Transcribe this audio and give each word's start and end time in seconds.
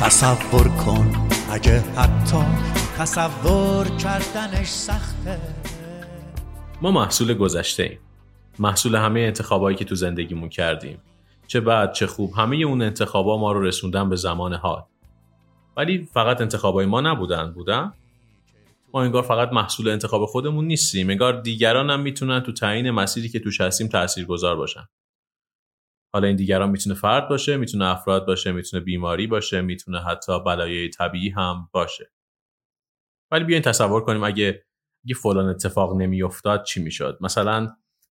تصور 0.00 0.68
کن 0.68 1.28
اگه 1.50 1.80
حتی 1.80 2.44
تصور 2.98 3.86
کردنش 3.86 4.66
سخته. 4.66 5.40
ما 6.82 6.90
محصول 6.90 7.34
گذشته 7.34 7.82
ایم. 7.82 7.98
محصول 8.58 8.96
همه 8.96 9.20
انتخابایی 9.20 9.76
که 9.76 9.84
تو 9.84 9.94
زندگیمون 9.94 10.48
کردیم. 10.48 10.98
چه 11.46 11.60
بد 11.60 11.92
چه 11.92 12.06
خوب 12.06 12.32
همه 12.32 12.56
اون 12.56 12.82
انتخابا 12.82 13.38
ما 13.38 13.52
رو 13.52 13.62
رسوندن 13.62 14.08
به 14.08 14.16
زمان 14.16 14.54
حال. 14.54 14.82
ولی 15.76 16.08
فقط 16.14 16.40
انتخابای 16.40 16.86
ما 16.86 17.00
نبودن 17.00 17.52
بودن؟ 17.52 17.92
ما 18.94 19.02
انگار 19.02 19.22
فقط 19.22 19.52
محصول 19.52 19.88
انتخاب 19.88 20.26
خودمون 20.26 20.66
نیستیم. 20.66 21.10
انگار 21.10 21.40
دیگران 21.40 21.90
هم 21.90 22.00
می‌تونن 22.00 22.40
تو 22.40 22.52
تعیین 22.52 22.90
مسیری 22.90 23.28
که 23.28 23.40
توش 23.40 23.60
هستیم 23.60 23.88
تاثیرگذار 23.88 24.56
باشن. 24.56 24.88
حالا 26.12 26.26
این 26.26 26.36
دیگران 26.36 26.70
می‌تونه 26.70 26.94
فرد 26.94 27.28
باشه 27.28 27.56
می‌تونه 27.56 27.84
افراد 27.84 28.26
باشه 28.26 28.52
می‌تونه 28.52 28.82
بیماری 28.82 29.26
باشه 29.26 29.60
می‌تونه 29.60 30.00
حتی 30.00 30.44
بلایای 30.44 30.88
طبیعی 30.88 31.30
هم 31.30 31.68
باشه. 31.72 32.12
ولی 33.30 33.44
بیاین 33.44 33.62
تصور 33.62 34.04
کنیم 34.04 34.24
اگه 34.24 34.64
اگه 35.04 35.14
فلان 35.14 35.46
اتفاق 35.46 35.96
نمیافتاد 35.96 36.62
چی 36.64 36.82
می‌شد؟ 36.82 37.18
مثلا 37.20 37.68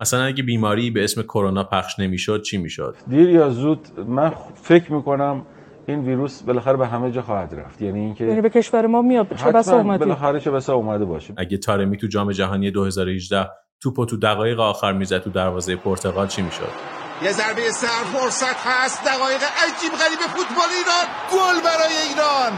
مثلا 0.00 0.22
اگه 0.22 0.42
بیماری 0.42 0.90
به 0.90 1.04
اسم 1.04 1.22
کرونا 1.22 1.64
پخش 1.64 1.98
نمی‌شد 1.98 2.42
چی 2.42 2.58
می‌شد؟ 2.58 2.96
دیر 3.08 3.28
یا 3.28 3.50
زود 3.50 4.00
من 4.00 4.32
فکر 4.54 4.92
می‌کنم 4.92 5.46
این 5.86 6.00
ویروس 6.00 6.42
بالاخره 6.42 6.76
به 6.76 6.86
همه 6.86 7.12
جا 7.12 7.22
خواهد 7.22 7.54
رفت. 7.54 7.82
یعنی 7.82 8.00
اینکه 8.00 8.24
یعنی 8.24 8.40
به 8.40 8.50
کشور 8.50 8.86
ما 8.86 9.02
میاد. 9.02 9.36
چه 9.36 9.52
بسا 9.52 9.76
اومدی؟ 9.76 9.98
بالاخره 9.98 10.40
چه 10.40 10.50
بسا 10.50 10.74
اومده 10.74 11.04
باشه. 11.04 11.34
اگه 11.36 11.58
تارمی 11.58 11.96
تو 11.96 12.06
جام 12.06 12.32
جهانی 12.32 12.70
2018 12.70 13.50
توپو 13.82 14.06
تو 14.06 14.16
دقایق 14.16 14.60
آخر 14.60 14.92
می‌زد 14.92 15.18
تو 15.18 15.30
دروازه 15.30 15.76
پرتغال 15.76 16.26
چی 16.26 16.42
می‌شد؟ 16.42 16.99
یه 17.22 17.32
ضربه 17.32 17.70
سر 17.70 18.04
فرصت 18.14 18.66
هست. 18.66 19.04
دقایق 19.04 19.42
عجیب 19.42 19.92
غریب 19.92 20.20
فوتبال 20.34 20.70
ایران. 20.78 21.06
گل 21.32 21.60
برای 21.64 21.96
ایران. 22.08 22.52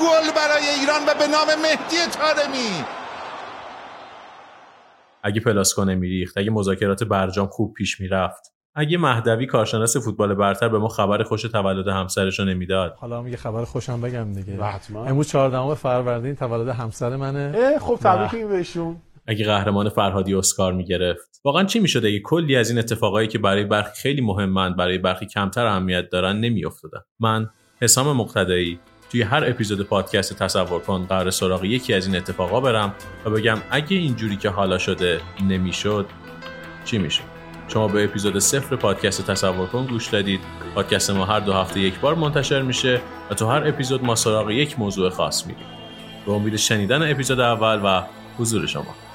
گل 0.00 0.32
برای 0.36 0.66
ایران 0.80 1.02
و 1.08 1.14
به 1.18 1.26
نام 1.26 1.46
مهدی 1.62 1.96
تارمی 2.12 2.84
اگه 5.22 5.40
پلاسکو 5.40 5.84
نمیریخت 5.84 6.38
اگه 6.38 6.50
مذاکرات 6.50 7.04
برجام 7.04 7.46
خوب 7.46 7.74
پیش 7.74 8.00
می‌رفت 8.00 8.52
اگه 8.74 8.98
مهدوی 8.98 9.46
کارشناس 9.46 9.96
فوتبال 9.96 10.34
برتر 10.34 10.68
به 10.68 10.78
ما 10.78 10.88
خبر 10.88 11.22
خوش 11.22 11.42
تولد 11.42 11.88
همسرش 11.88 12.38
رو 12.38 12.44
نمی‌داد. 12.44 12.94
حالا 13.00 13.18
هم 13.18 13.28
یه 13.28 13.36
خبر 13.36 13.64
خوشم 13.64 14.00
بگم 14.00 14.32
دیگه. 14.32 14.64
حتما. 14.64 15.04
امروز 15.04 15.28
14 15.28 15.74
فروردین 15.74 16.36
تولد 16.36 16.68
همسر 16.68 17.16
منه. 17.16 17.78
خب 17.78 17.98
تبریک 18.02 18.46
بهشون. 18.46 18.96
اگه 19.28 19.44
قهرمان 19.46 19.88
فرهادی 19.88 20.34
اسکار 20.34 20.72
می‌گرفت. 20.72 21.40
واقعا 21.44 21.64
چی 21.64 21.80
می‌شد 21.80 22.06
اگه 22.06 22.20
کلی 22.20 22.56
از 22.56 22.70
این 22.70 22.78
اتفاقایی 22.78 23.28
که 23.28 23.38
برای 23.38 23.64
برخی 23.64 24.02
خیلی 24.02 24.20
مهمند 24.20 24.76
برای 24.76 24.98
برخی 24.98 25.26
کمتر 25.26 25.66
اهمیت 25.66 26.10
دارن 26.10 26.36
نمیافتادن؟ 26.36 27.00
من 27.20 27.50
حسام 27.82 28.16
مقتدایی 28.16 28.78
توی 29.10 29.22
هر 29.22 29.44
اپیزود 29.46 29.82
پادکست 29.82 30.38
تصور 30.38 30.80
کن 30.80 31.04
قرار 31.04 31.30
سراغ 31.30 31.64
یکی 31.64 31.94
از 31.94 32.06
این 32.06 32.16
اتفاقا 32.16 32.60
برم 32.60 32.94
و 33.24 33.30
بگم 33.30 33.58
اگه 33.70 33.96
اینجوری 33.96 34.36
که 34.36 34.48
حالا 34.48 34.78
شده 34.78 35.20
نمی‌شد 35.48 36.06
چی 36.84 36.98
می‌شد؟ 36.98 37.22
شما 37.68 37.88
به 37.88 38.04
اپیزود 38.04 38.38
صفر 38.38 38.76
پادکست 38.76 39.26
تصور 39.26 39.66
کن 39.66 39.86
گوش 39.86 40.08
دادید. 40.08 40.40
پادکست 40.74 41.10
ما 41.10 41.24
هر 41.24 41.40
دو 41.40 41.52
هفته 41.52 41.80
یک 41.80 42.00
بار 42.00 42.14
منتشر 42.14 42.62
میشه 42.62 43.00
و 43.30 43.34
تو 43.34 43.46
هر 43.46 43.68
اپیزود 43.68 44.04
ما 44.04 44.14
سراغ 44.14 44.50
یک 44.50 44.78
موضوع 44.78 45.10
خاص 45.10 45.46
میریم. 45.46 45.66
به 46.26 46.32
امید 46.32 46.56
شنیدن 46.56 47.10
اپیزود 47.10 47.40
اول 47.40 47.80
و 47.84 48.02
حضور 48.38 48.66
شما. 48.66 49.07